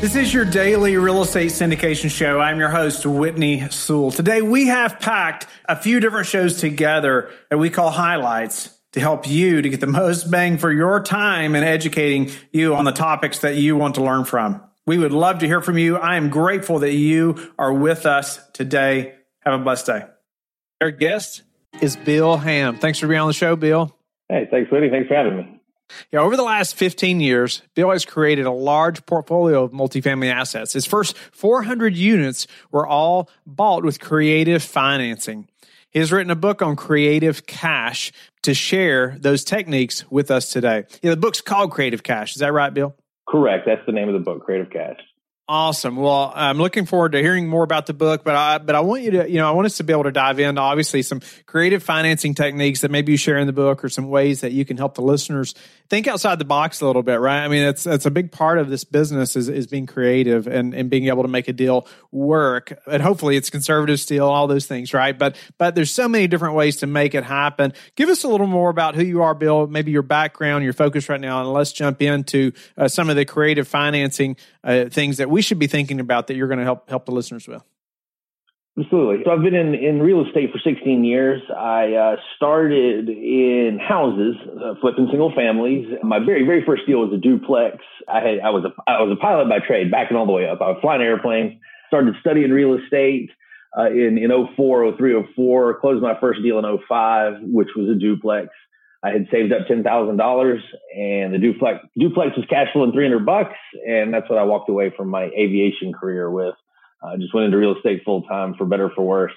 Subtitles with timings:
[0.00, 2.38] This is your daily real estate syndication show.
[2.38, 4.12] I'm your host, Whitney Sewell.
[4.12, 9.26] Today we have packed a few different shows together that we call highlights to help
[9.26, 13.40] you to get the most bang for your time in educating you on the topics
[13.40, 14.62] that you want to learn from.
[14.86, 15.96] We would love to hear from you.
[15.96, 19.16] I am grateful that you are with us today.
[19.40, 20.04] Have a blessed day.
[20.80, 21.42] Our guest
[21.80, 22.78] is Bill Ham.
[22.78, 23.92] Thanks for being on the show, Bill.
[24.28, 24.90] Hey, thanks, Whitney.
[24.90, 25.57] Thanks for having me.
[26.12, 30.72] Yeah, over the last 15 years, Bill has created a large portfolio of multifamily assets.
[30.72, 35.48] His first 400 units were all bought with creative financing.
[35.90, 40.84] He has written a book on creative cash to share those techniques with us today.
[41.02, 42.34] Yeah, the book's called Creative Cash.
[42.34, 42.94] Is that right, Bill?
[43.26, 43.64] Correct.
[43.66, 44.98] That's the name of the book, Creative Cash.
[45.50, 45.96] Awesome.
[45.96, 49.02] Well, I'm looking forward to hearing more about the book, but I but I want
[49.02, 51.22] you to, you know, I want us to be able to dive into obviously some
[51.46, 54.66] creative financing techniques that maybe you share in the book or some ways that you
[54.66, 55.54] can help the listeners
[55.88, 57.42] think outside the box a little bit, right?
[57.42, 60.74] I mean, it's it's a big part of this business is is being creative and
[60.74, 62.78] and being able to make a deal work.
[62.86, 65.18] And hopefully it's conservative still, all those things, right?
[65.18, 67.72] But but there's so many different ways to make it happen.
[67.96, 71.08] Give us a little more about who you are, Bill, maybe your background, your focus
[71.08, 75.30] right now, and let's jump into uh, some of the creative financing uh, things that
[75.30, 77.62] we should be thinking about that you're going to help help the listeners with?
[78.78, 79.24] Absolutely.
[79.24, 81.42] So I've been in, in real estate for 16 years.
[81.50, 85.88] I uh, started in houses, uh, flipping single families.
[86.04, 87.78] My very very first deal was a duplex.
[88.08, 90.48] I had I was a I was a pilot by trade, backing all the way
[90.48, 90.60] up.
[90.60, 91.60] I was flying airplanes.
[91.88, 93.30] Started studying real estate
[93.76, 95.80] uh, in in 04, 03, 04.
[95.80, 98.48] Closed my first deal in 05, which was a duplex.
[99.02, 100.60] I had saved up ten thousand dollars,
[100.96, 104.68] and the duplex duplex was cash flowing three hundred bucks, and that's what I walked
[104.68, 106.54] away from my aviation career with.
[107.02, 109.32] I uh, just went into real estate full time for better for worse,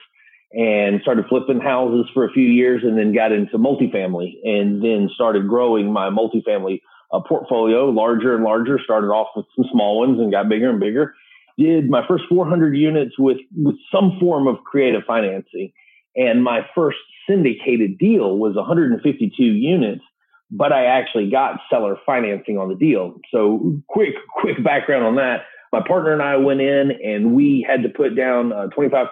[0.52, 5.10] and started flipping houses for a few years, and then got into multifamily, and then
[5.14, 6.82] started growing my multifamily
[7.14, 8.80] uh, portfolio larger and larger.
[8.84, 11.14] Started off with some small ones and got bigger and bigger.
[11.60, 15.72] Did my first 400 units with with some form of creative financing,
[16.16, 16.98] and my first
[17.30, 20.02] syndicated deal was 152 units,
[20.50, 23.16] but I actually got seller financing on the deal.
[23.32, 25.46] So quick, quick background on that.
[25.72, 29.08] My partner and I went in and we had to put down uh, 25%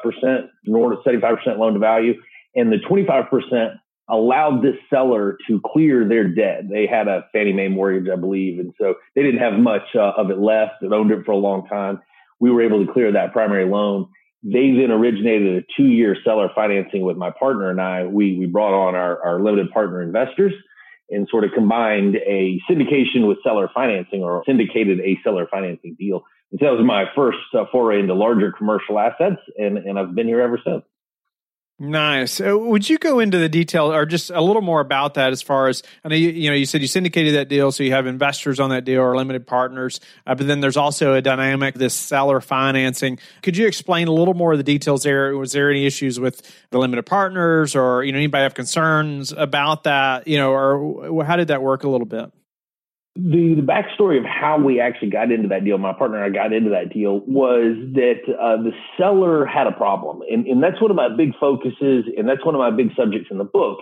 [0.65, 2.13] in order to 75% loan to value.
[2.55, 3.75] And the 25%
[4.09, 6.63] allowed this seller to clear their debt.
[6.69, 8.59] They had a Fannie Mae mortgage, I believe.
[8.59, 10.73] And so they didn't have much uh, of it left.
[10.81, 12.01] They owned it for a long time.
[12.39, 14.09] We were able to clear that primary loan
[14.43, 18.05] they then originated a two year seller financing with my partner and I.
[18.05, 20.53] We, we brought on our, our limited partner investors
[21.09, 26.23] and sort of combined a syndication with seller financing or syndicated a seller financing deal.
[26.51, 29.41] And so that was my first uh, foray into larger commercial assets.
[29.57, 30.83] And, and I've been here ever since.
[31.81, 32.41] Nice.
[32.41, 35.41] Uh, would you go into the detail or just a little more about that as
[35.41, 37.93] far as I know you, you know you said you syndicated that deal so you
[37.93, 41.75] have investors on that deal or limited partners uh, but then there's also a dynamic
[41.75, 43.17] this seller financing.
[43.43, 45.37] Could you explain a little more of the details there?
[45.37, 49.85] Was there any issues with the limited partners or you know anybody have concerns about
[49.85, 52.29] that, you know, or how did that work a little bit?
[53.21, 56.37] The, the backstory of how we actually got into that deal, my partner and I
[56.37, 60.21] got into that deal, was that uh, the seller had a problem.
[60.31, 63.27] And, and that's one of my big focuses, and that's one of my big subjects
[63.29, 63.79] in the book,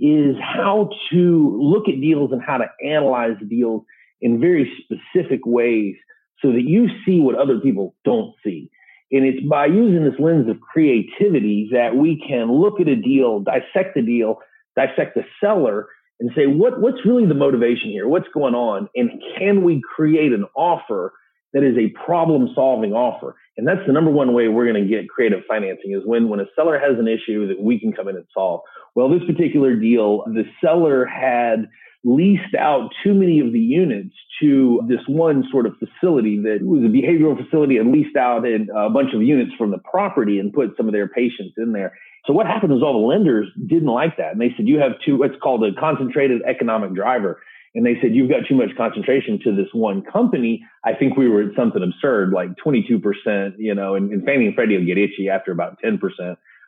[0.00, 3.84] is how to look at deals and how to analyze deals
[4.20, 5.94] in very specific ways
[6.42, 8.70] so that you see what other people don't see.
[9.12, 13.40] And it's by using this lens of creativity that we can look at a deal,
[13.40, 14.38] dissect the deal,
[14.76, 15.88] dissect the seller,
[16.20, 18.06] and say what what's really the motivation here?
[18.06, 18.88] What's going on?
[18.94, 21.12] And can we create an offer
[21.52, 23.36] that is a problem solving offer?
[23.56, 26.40] And that's the number one way we're going to get creative financing is when when
[26.40, 28.60] a seller has an issue that we can come in and solve.
[28.94, 31.68] Well this particular deal the seller had
[32.04, 36.82] leased out too many of the units to this one sort of facility that was
[36.82, 40.74] a behavioral facility and leased out a bunch of units from the property and put
[40.76, 41.92] some of their patients in there
[42.26, 44.32] so what happened was all the lenders didn't like that.
[44.32, 47.40] And they said, you have too, what's called a concentrated economic driver.
[47.74, 50.64] And they said, you've got too much concentration to this one company.
[50.84, 54.54] I think we were at something absurd, like 22%, you know, and, and Fannie and
[54.54, 55.98] Freddie will get itchy after about 10%.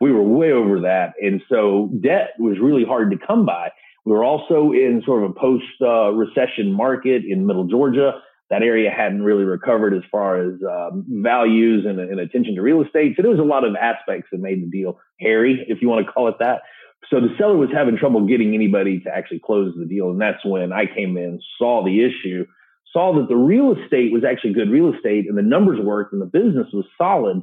[0.01, 1.15] We were way over that.
[1.21, 3.71] And so debt was really hard to come by.
[4.05, 8.21] We were also in sort of a post uh, recession market in middle Georgia
[8.53, 12.83] that area hadn't really recovered as far as um, values and, and, attention to real
[12.83, 13.15] estate.
[13.17, 16.05] So there was a lot of aspects that made the deal hairy, if you want
[16.05, 16.61] to call it that.
[17.09, 20.11] So the seller was having trouble getting anybody to actually close the deal.
[20.11, 22.45] And that's when I came in, saw the issue,
[22.93, 26.21] saw that the real estate was actually good real estate and the numbers worked and
[26.21, 27.43] the business was solid.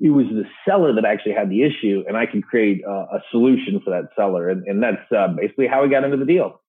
[0.00, 3.80] It was the seller that actually had the issue and I could create a solution
[3.84, 4.48] for that seller.
[4.48, 6.60] And, and that's uh, basically how we got into the deal.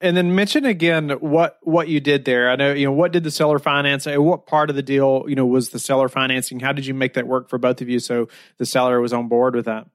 [0.00, 2.50] And then mention again what what you did there.
[2.50, 4.06] I know you know what did the seller finance?
[4.06, 6.60] What part of the deal you know was the seller financing?
[6.60, 8.28] How did you make that work for both of you so
[8.58, 9.86] the seller was on board with that?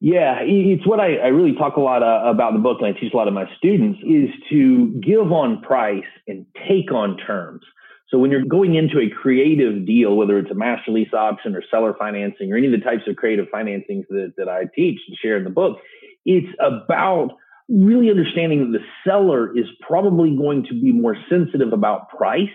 [0.00, 2.94] Yeah, it's what I, I really talk a lot uh, about in the book, and
[2.94, 7.16] I teach a lot of my students is to give on price and take on
[7.16, 7.62] terms.
[8.08, 11.62] So when you're going into a creative deal, whether it's a master lease option or
[11.70, 15.16] seller financing or any of the types of creative financings that, that I teach and
[15.20, 15.78] share in the book,
[16.24, 17.36] it's about
[17.68, 22.48] really understanding that the seller is probably going to be more sensitive about price,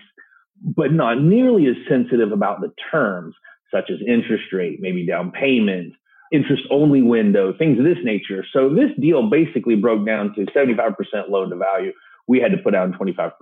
[0.62, 3.34] but not nearly as sensitive about the terms,
[3.70, 5.92] such as interest rate, maybe down payment,
[6.32, 8.44] interest only window, things of this nature.
[8.54, 10.94] So this deal basically broke down to 75%
[11.28, 11.92] loan to value.
[12.26, 13.32] We had to put down 25%.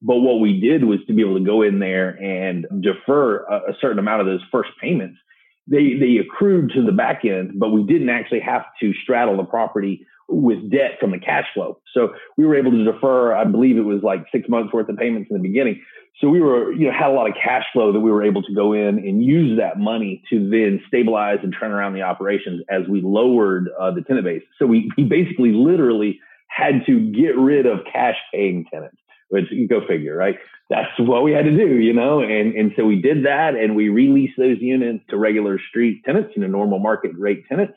[0.00, 3.72] But what we did was to be able to go in there and defer a,
[3.72, 5.18] a certain amount of those first payments.
[5.66, 9.44] They, they accrued to the back end, but we didn't actually have to straddle the
[9.44, 11.78] property with debt from the cash flow.
[11.94, 14.96] So we were able to defer, I believe it was like six months worth of
[14.96, 15.82] payments in the beginning.
[16.20, 18.42] So we were, you know, had a lot of cash flow that we were able
[18.42, 22.62] to go in and use that money to then stabilize and turn around the operations
[22.68, 24.42] as we lowered uh, the tenant base.
[24.58, 28.96] So we, we basically literally had to get rid of cash paying tenants,
[29.28, 30.36] which go figure, right?
[30.70, 32.20] That's what we had to do, you know?
[32.20, 36.32] And, and so we did that and we released those units to regular street tenants,
[36.36, 37.74] you know, normal market rate tenants.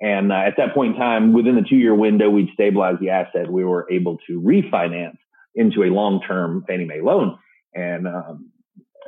[0.00, 3.10] And uh, at that point in time, within the two year window, we'd stabilize the
[3.10, 3.50] asset.
[3.50, 5.18] We were able to refinance
[5.54, 7.38] into a long term Fannie Mae loan
[7.74, 8.50] and um,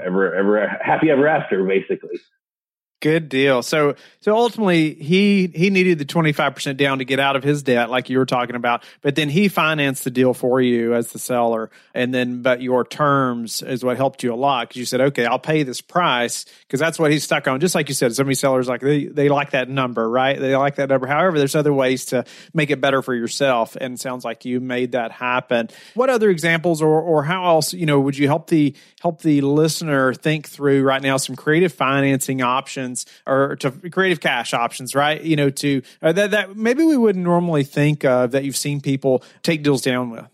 [0.05, 2.21] ever, ever happy ever after, basically.
[3.05, 3.63] Good deal.
[3.63, 7.91] So so ultimately he he needed the 25% down to get out of his debt
[7.91, 11.19] like you were talking about, but then he financed the deal for you as the
[11.19, 15.03] seller and then but your terms is what helped you a lot cuz you said,
[15.03, 17.61] "Okay, I'll pay this price" because that's what he's stuck on.
[17.61, 20.41] Just like you said, so many sellers like they they like that number, right?
[20.41, 21.07] They like that number.
[21.07, 22.25] However, there's other ways to
[22.55, 25.69] make it better for yourself and sounds like you made that happen.
[25.93, 29.43] What other examples or or how else, you know, would you help the help the
[29.43, 34.95] listener think through right now some creative financing options options or to creative cash options,
[34.95, 35.21] right?
[35.23, 38.81] You know, to uh, that that maybe we wouldn't normally think of that you've seen
[38.81, 40.27] people take deals down with.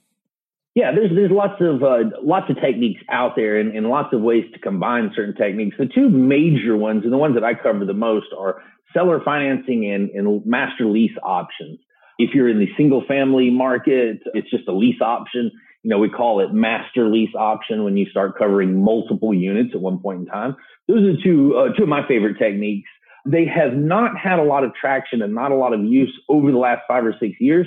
[0.75, 4.21] Yeah, there's there's lots of uh, lots of techniques out there and, and lots of
[4.21, 5.77] ways to combine certain techniques.
[5.79, 8.63] The two major ones and the ones that I cover the most are
[8.93, 11.79] seller financing and, and master lease options.
[12.19, 15.51] If you're in the single family market, it's just a lease option.
[15.83, 19.81] You know, we call it master lease option when you start covering multiple units at
[19.81, 20.55] one point in time.
[20.91, 22.89] Those are two uh, two of my favorite techniques.
[23.25, 26.51] They have not had a lot of traction and not a lot of use over
[26.51, 27.67] the last five or six years,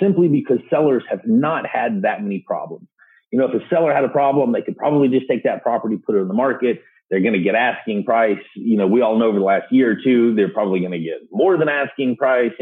[0.00, 2.86] simply because sellers have not had that many problems.
[3.30, 5.96] You know, if a seller had a problem, they could probably just take that property,
[5.96, 6.82] put it on the market.
[7.10, 8.38] They're going to get asking price.
[8.54, 10.98] You know, we all know over the last year or two, they're probably going to
[10.98, 12.52] get more than asking price.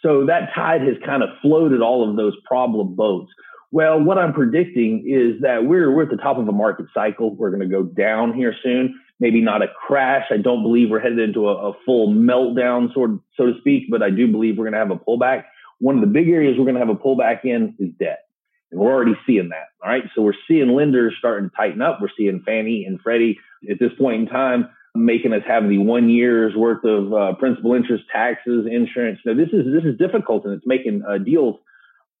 [0.00, 3.30] So that tide has kind of floated all of those problem boats.
[3.70, 7.34] Well, what I'm predicting is that we're we're at the top of a market cycle.
[7.34, 10.24] We're going to go down here soon maybe not a crash.
[10.32, 14.02] I don't believe we're headed into a, a full meltdown, sort so to speak, but
[14.02, 15.44] I do believe we're going to have a pullback.
[15.78, 18.26] One of the big areas we're going to have a pullback in is debt.
[18.72, 19.68] And we're already seeing that.
[19.80, 20.02] All right.
[20.16, 22.00] So we're seeing lenders starting to tighten up.
[22.02, 23.38] We're seeing Fannie and Freddie
[23.70, 27.74] at this point in time making us have the one year's worth of uh, principal
[27.74, 29.20] interest, taxes, insurance.
[29.24, 31.56] Now this is this is difficult and it's making uh, deals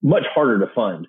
[0.02, 1.08] much harder to fund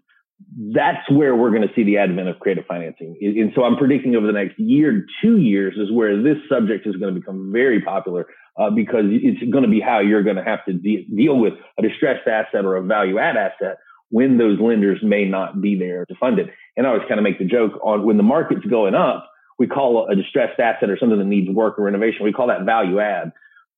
[0.73, 3.17] that's where we're going to see the advent of creative financing.
[3.21, 6.95] And so I'm predicting over the next year, two years is where this subject is
[6.95, 10.43] going to become very popular uh, because it's going to be how you're going to
[10.43, 13.77] have to de- deal with a distressed asset or a value add asset
[14.09, 16.49] when those lenders may not be there to fund it.
[16.77, 19.67] And I always kind of make the joke on when the market's going up, we
[19.67, 22.99] call a distressed asset or something that needs work or renovation, we call that value
[22.99, 23.31] add.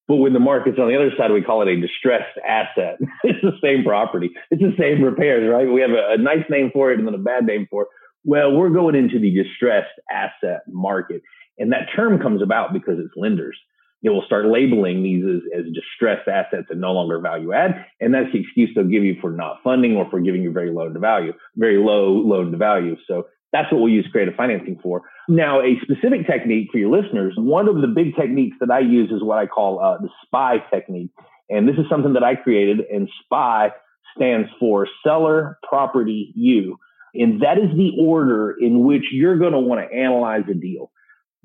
[0.08, 2.98] But when the market's on the other side, we call it a distressed asset.
[3.24, 4.32] it's the same property.
[4.52, 5.72] It's the same repairs, right?
[5.72, 7.88] We have a, a, nice name for it and then a bad name for it.
[8.24, 11.22] Well, we're going into the distressed asset market.
[11.58, 13.58] And that term comes about because it's lenders.
[14.04, 17.86] They will start labeling these as, as distressed assets and no longer value add.
[18.00, 20.72] And that's the excuse they'll give you for not funding or for giving you very
[20.72, 22.98] low to value, very low loan to value.
[23.08, 25.04] So that's what we'll use creative financing for.
[25.30, 29.10] Now, a specific technique for your listeners, one of the big techniques that I use
[29.12, 31.12] is what I call uh, the SPY technique.
[31.50, 33.70] And this is something that I created, and SPY
[34.16, 36.78] stands for Seller Property You.
[37.14, 40.92] And that is the order in which you're going to want to analyze a deal.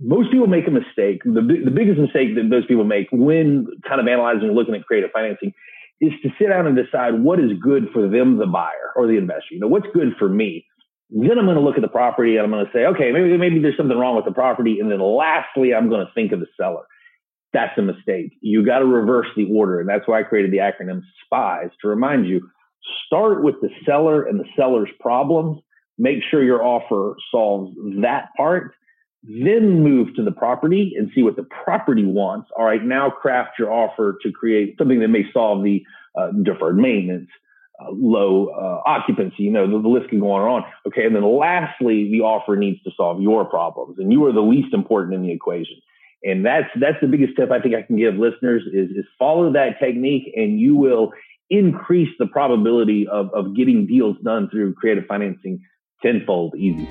[0.00, 1.22] Most people make a mistake.
[1.24, 4.84] The, the biggest mistake that those people make when kind of analyzing and looking at
[4.84, 5.54] creative financing
[6.00, 9.18] is to sit down and decide what is good for them, the buyer or the
[9.18, 9.52] investor.
[9.52, 10.66] You know, what's good for me?
[11.10, 13.36] Then I'm going to look at the property and I'm going to say, okay, maybe,
[13.36, 14.78] maybe there's something wrong with the property.
[14.80, 16.84] And then lastly, I'm going to think of the seller.
[17.52, 18.32] That's a mistake.
[18.40, 19.80] You got to reverse the order.
[19.80, 22.48] And that's why I created the acronym SPIES to remind you
[23.06, 25.60] Start with the seller and the seller's problems.
[25.98, 28.72] Make sure your offer solves that part.
[29.22, 32.48] Then move to the property and see what the property wants.
[32.56, 35.82] All right, now craft your offer to create something that may solve the
[36.18, 37.28] uh, deferred maintenance,
[37.90, 39.44] low uh, occupancy.
[39.44, 40.72] You know, the, the, list can go on and on.
[40.86, 44.40] Okay, and then lastly, the offer needs to solve your problems, and you are the
[44.40, 45.76] least important in the equation.
[46.22, 49.52] And that's that's the biggest tip I think I can give listeners is is follow
[49.52, 51.12] that technique, and you will
[51.48, 55.60] increase the probability of of getting deals done through creative financing
[56.02, 56.86] tenfold easy.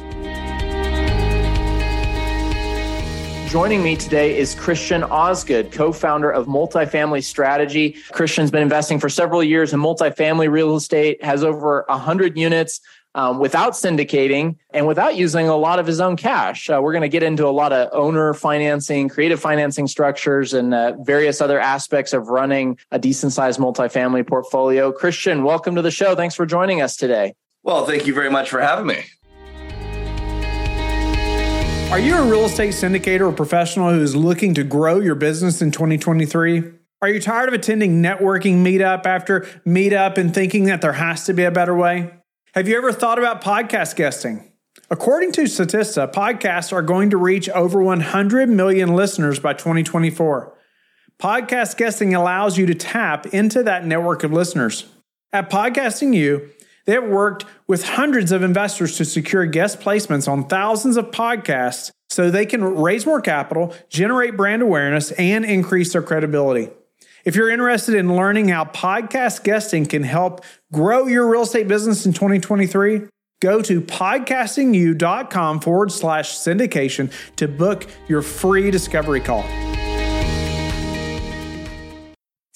[3.50, 7.98] Joining me today is Christian Osgood, co founder of Multifamily Strategy.
[8.12, 12.80] Christian's been investing for several years in multifamily real estate, has over 100 units.
[13.16, 16.70] Um, without syndicating and without using a lot of his own cash.
[16.70, 20.76] Uh, we're going to get into a lot of owner financing, creative financing structures, and
[20.76, 24.92] uh, various other aspects of running a decent sized multifamily portfolio.
[24.92, 26.16] Christian, welcome to the show.
[26.16, 27.34] Thanks for joining us today.
[27.64, 29.04] Well, thank you very much for having me.
[31.92, 35.60] Are you a real estate syndicator or professional who is looking to grow your business
[35.60, 36.64] in 2023?
[37.02, 41.34] Are you tired of attending networking meetup after meetup and thinking that there has to
[41.34, 42.14] be a better way?
[42.54, 44.52] Have you ever thought about podcast guesting?
[44.92, 50.56] According to Statista, podcasts are going to reach over 100 million listeners by 2024.
[51.20, 54.86] Podcast guesting allows you to tap into that network of listeners.
[55.34, 56.52] At Podcasting You,
[56.86, 61.92] they have worked with hundreds of investors to secure guest placements on thousands of podcasts
[62.10, 66.70] so they can raise more capital, generate brand awareness, and increase their credibility.
[67.26, 72.06] If you're interested in learning how podcast guesting can help grow your real estate business
[72.06, 73.04] in 2023,
[73.42, 79.44] go to podcastingyou.com forward slash syndication to book your free discovery call.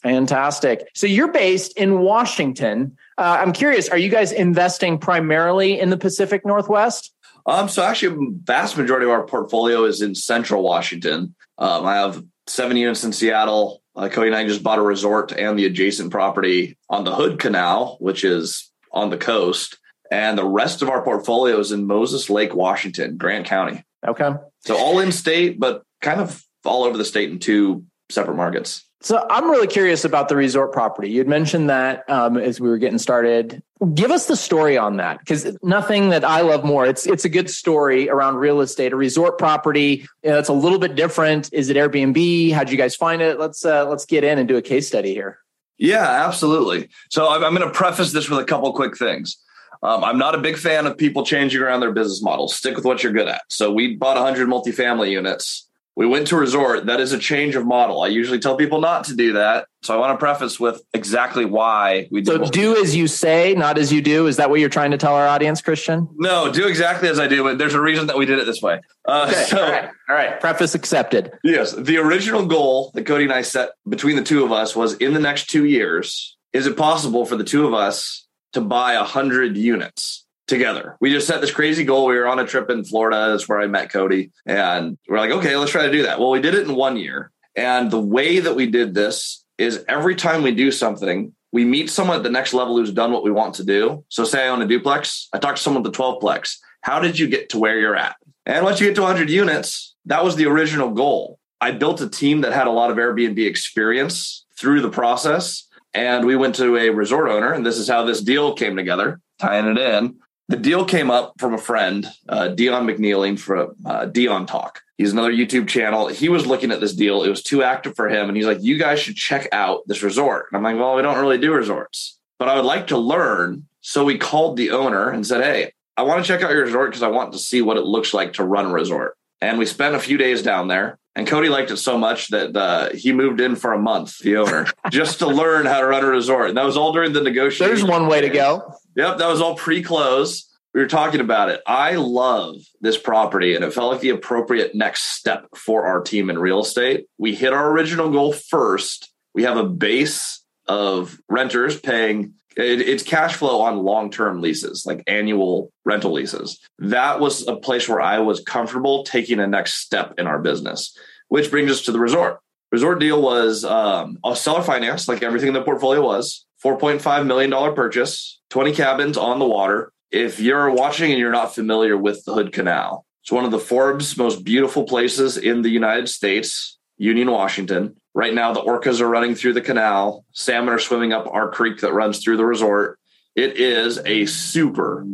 [0.02, 0.90] Fantastic.
[0.94, 2.98] So you're based in Washington.
[3.18, 7.14] Uh, I'm curious, are you guys investing primarily in the Pacific Northwest?
[7.46, 11.36] Um, so actually, vast majority of our portfolio is in Central Washington.
[11.58, 13.82] Um, I have seven units in Seattle.
[13.96, 17.40] Uh, Cody and I just bought a resort and the adjacent property on the Hood
[17.40, 19.78] Canal, which is on the coast.
[20.10, 23.84] And the rest of our portfolio is in Moses Lake, Washington, Grant County.
[24.08, 24.32] Okay.
[24.62, 28.88] So all in state, but kind of all over the state in two separate markets.
[29.04, 31.10] So I'm really curious about the resort property.
[31.10, 33.62] You'd mentioned that um, as we were getting started.
[33.94, 36.86] Give us the story on that, because nothing that I love more.
[36.86, 38.94] It's it's a good story around real estate.
[38.94, 40.08] A resort property.
[40.24, 41.52] You know, a little bit different.
[41.52, 42.54] Is it Airbnb?
[42.54, 43.38] How'd you guys find it?
[43.38, 45.40] Let's uh, let's get in and do a case study here.
[45.78, 46.88] Yeah, absolutely.
[47.10, 49.38] So I'm, I'm going to preface this with a couple quick things.
[49.82, 52.56] Um, I'm not a big fan of people changing around their business models.
[52.56, 53.42] Stick with what you're good at.
[53.50, 56.88] So we bought 100 multifamily units we went to resort.
[56.88, 58.02] That is a change of model.
[58.02, 59.68] I usually tell people not to do that.
[59.84, 62.32] So I want to preface with exactly why we do.
[62.32, 64.28] So do as you say, not as you do.
[64.28, 66.08] Is that what you're trying to tell our audience, Christian?
[66.16, 67.44] No, do exactly as I do.
[67.44, 68.82] But there's a reason that we did it this way.
[69.06, 69.44] Uh, okay.
[69.44, 69.90] So, all right.
[70.10, 70.40] All right.
[70.40, 71.34] Preface accepted.
[71.44, 71.74] Yes.
[71.74, 75.14] The original goal that Cody and I set between the two of us was in
[75.14, 79.04] the next two years, is it possible for the two of us to buy a
[79.04, 80.23] hundred units?
[80.54, 80.96] Together.
[81.00, 82.06] We just set this crazy goal.
[82.06, 83.32] We were on a trip in Florida.
[83.32, 84.32] That's where I met Cody.
[84.46, 86.20] And we're like, okay, let's try to do that.
[86.20, 87.32] Well, we did it in one year.
[87.56, 91.90] And the way that we did this is every time we do something, we meet
[91.90, 94.04] someone at the next level who's done what we want to do.
[94.10, 96.58] So, say I own a duplex, I talk to someone with the 12 plex.
[96.82, 98.16] How did you get to where you're at?
[98.46, 101.40] And once you get to 100 units, that was the original goal.
[101.62, 105.68] I built a team that had a lot of Airbnb experience through the process.
[105.94, 109.22] And we went to a resort owner, and this is how this deal came together,
[109.40, 110.16] tying it in
[110.50, 114.82] the deal came up from a friend, uh, Dion McNeeley from uh, Dion Talk.
[114.98, 116.08] He's another YouTube channel.
[116.08, 117.24] He was looking at this deal.
[117.24, 118.28] It was too active for him.
[118.28, 120.48] And he's like, you guys should check out this resort.
[120.52, 123.68] And I'm like, well, we don't really do resorts, but I would like to learn.
[123.82, 126.92] So we called the owner and said, hey, I want to check out your resort
[126.92, 129.18] because I want to see what it looks like to run a resort.
[129.42, 131.00] And we spent a few days down there.
[131.16, 134.38] And Cody liked it so much that uh, he moved in for a month, the
[134.38, 136.50] owner, just to learn how to run a resort.
[136.50, 137.68] And that was all during the negotiation.
[137.68, 138.74] There's one way to go.
[138.96, 140.50] Yep, that was all pre-close.
[140.74, 141.62] We were talking about it.
[141.68, 146.30] I love this property, and it felt like the appropriate next step for our team
[146.30, 147.06] in real estate.
[147.18, 149.12] We hit our original goal first.
[149.36, 155.04] We have a base of renters paying it, it's cash flow on long-term leases, like
[155.08, 156.60] annual rental leases.
[156.80, 160.96] That was a place where I was comfortable taking a next step in our business,
[161.30, 162.40] which brings us to the resort.
[162.74, 166.48] Resort deal was um, a seller finance, like everything in the portfolio was.
[166.66, 169.94] $4.5 million purchase, 20 cabins on the water.
[170.10, 173.60] If you're watching and you're not familiar with the Hood Canal, it's one of the
[173.60, 177.96] Forbes most beautiful places in the United States, Union, Washington.
[178.16, 180.26] Right now, the orcas are running through the canal.
[180.32, 182.98] Salmon are swimming up our creek that runs through the resort.
[183.36, 185.06] It is a super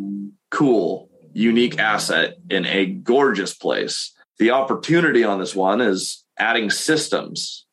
[0.50, 4.14] cool, unique asset in a gorgeous place.
[4.38, 7.66] The opportunity on this one is adding systems.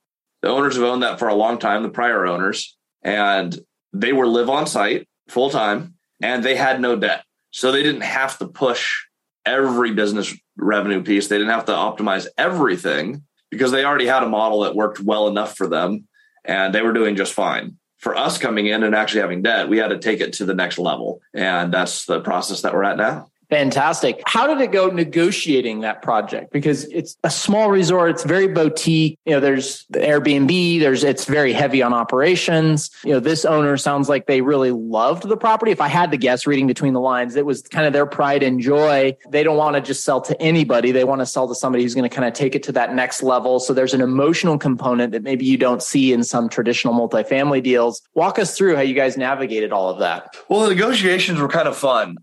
[0.43, 3.59] The owners have owned that for a long time, the prior owners, and
[3.93, 7.25] they were live on site full time and they had no debt.
[7.51, 9.05] So they didn't have to push
[9.45, 11.29] every business revenue piece.
[11.29, 15.29] They didn't have to optimize everything because they already had a model that worked well
[15.29, 16.07] enough for them
[16.45, 17.79] and they were doing just fine.
[17.99, 20.55] For us coming in and actually having debt, we had to take it to the
[20.55, 21.21] next level.
[21.35, 23.31] And that's the process that we're at now.
[23.50, 24.23] Fantastic.
[24.26, 26.53] How did it go negotiating that project?
[26.53, 28.11] Because it's a small resort.
[28.11, 29.19] It's very boutique.
[29.25, 30.81] You know, there's Airbnb.
[30.81, 32.91] There's, it's very heavy on operations.
[33.05, 35.71] You know, this owner sounds like they really loved the property.
[35.71, 38.43] If I had to guess reading between the lines, it was kind of their pride
[38.43, 39.17] and joy.
[39.31, 40.91] They don't want to just sell to anybody.
[40.91, 42.95] They want to sell to somebody who's going to kind of take it to that
[42.95, 43.61] next level.
[43.61, 48.03] So there's an emotional component that maybe you don't see in some traditional multifamily deals.
[48.15, 50.35] Walk us through how you guys navigated all of that.
[50.49, 52.17] Well, the negotiations were kind of fun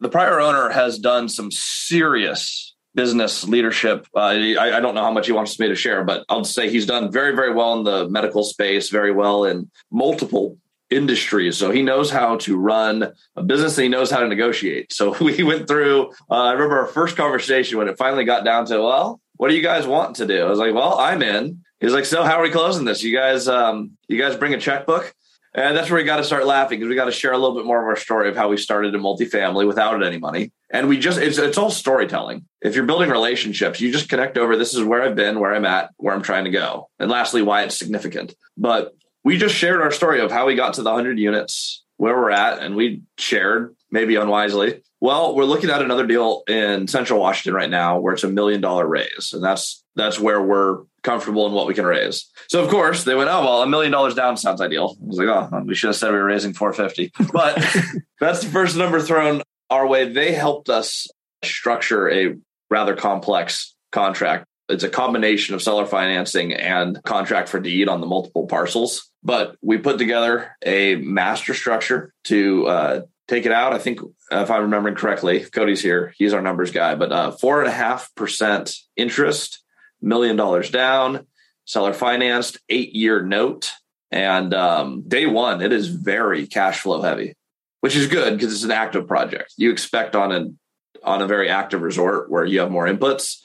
[0.00, 4.06] the prior owner has done some serious business leadership.
[4.14, 6.70] Uh, I, I, don't know how much he wants me to share, but I'll say
[6.70, 10.56] he's done very, very well in the medical space, very well in multiple
[10.88, 11.56] industries.
[11.58, 14.92] So he knows how to run a business and he knows how to negotiate.
[14.92, 18.66] So we went through, uh, I remember our first conversation when it finally got down
[18.66, 20.42] to, well, what do you guys want to do?
[20.42, 21.62] I was like, well, I'm in.
[21.80, 23.02] He's like, so how are we closing this?
[23.02, 25.14] You guys, um, you guys bring a checkbook?
[25.56, 27.56] And that's where we got to start laughing because we got to share a little
[27.56, 30.52] bit more of our story of how we started in multifamily without any money.
[30.70, 32.44] And we just, it's, it's all storytelling.
[32.60, 35.64] If you're building relationships, you just connect over this is where I've been, where I'm
[35.64, 36.90] at, where I'm trying to go.
[36.98, 38.34] And lastly, why it's significant.
[38.58, 38.94] But
[39.24, 42.30] we just shared our story of how we got to the 100 units, where we're
[42.30, 44.82] at, and we shared, maybe unwisely.
[45.00, 48.60] Well, we're looking at another deal in Central Washington right now where it's a million
[48.60, 49.32] dollar raise.
[49.32, 52.30] And that's that's where we're comfortable in what we can raise.
[52.48, 54.96] So of course they went, oh well, a million dollars down sounds ideal.
[55.00, 57.12] I was like, oh, we should have said we were raising 450.
[57.32, 57.56] But
[58.20, 60.10] that's the first number thrown our way.
[60.10, 61.06] They helped us
[61.44, 62.36] structure a
[62.70, 64.46] rather complex contract.
[64.68, 69.10] It's a combination of seller financing and contract for deed on the multiple parcels.
[69.22, 73.72] But we put together a master structure to uh, take it out.
[73.72, 76.14] I think if I'm remembering correctly, Cody's here.
[76.16, 79.62] He's our numbers guy, but uh, four and a half percent interest
[80.00, 81.26] million dollars down,
[81.64, 83.70] seller financed, eight year note.
[84.10, 87.34] And um, day one, it is very cash flow heavy,
[87.80, 89.54] which is good because it's an active project.
[89.56, 90.58] You expect on an
[91.02, 93.36] on a very active resort where you have more inputs,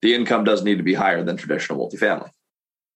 [0.00, 2.30] the income does need to be higher than traditional multifamily.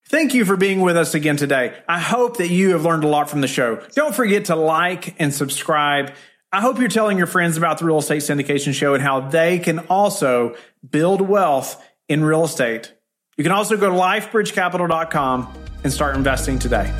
[0.06, 1.74] Thank you for being with us again today.
[1.88, 3.76] I hope that you have learned a lot from the show.
[3.94, 6.12] Don't forget to like and subscribe.
[6.54, 9.58] I hope you're telling your friends about the Real Estate Syndication Show and how they
[9.58, 10.54] can also
[10.88, 12.94] build wealth in real estate.
[13.36, 16.94] You can also go to lifebridgecapital.com and start investing today.